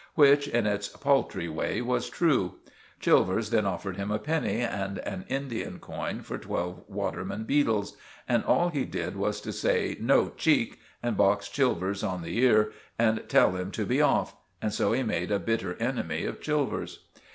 Which, 0.15 0.47
in 0.47 0.65
its 0.65 0.87
paltry 0.87 1.47
way, 1.47 1.79
was 1.79 2.09
true. 2.09 2.55
Chilvers 2.99 3.51
then 3.51 3.67
offered 3.67 3.97
him 3.97 4.09
a 4.09 4.17
penny 4.17 4.61
and 4.61 4.97
an 4.97 5.25
Indian 5.27 5.77
coin 5.77 6.21
for 6.23 6.39
twelve 6.39 6.81
waterman 6.87 7.43
beetles; 7.43 7.95
and 8.27 8.43
all 8.43 8.69
he 8.69 8.83
did 8.83 9.15
was 9.15 9.39
to 9.41 9.53
say 9.53 9.95
"No 9.99 10.29
cheek!" 10.29 10.79
and 11.03 11.15
box 11.15 11.49
Chilvers 11.49 12.01
on 12.03 12.23
the 12.23 12.35
ear 12.39 12.71
and 12.97 13.23
tell 13.29 13.51
him 13.55 13.69
to 13.73 13.85
be 13.85 14.01
off. 14.01 14.35
So 14.71 14.91
he 14.91 15.03
made 15.03 15.29
a 15.29 15.37
bitter 15.37 15.75
enemy 15.75 16.25
of 16.25 16.41
Chilvers. 16.41 17.05